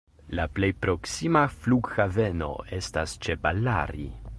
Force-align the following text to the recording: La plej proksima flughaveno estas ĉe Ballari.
La 0.37 0.45
plej 0.59 0.69
proksima 0.85 1.43
flughaveno 1.57 2.51
estas 2.79 3.17
ĉe 3.27 3.41
Ballari. 3.47 4.15